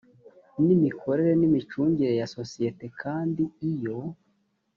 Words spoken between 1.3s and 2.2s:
n imicungire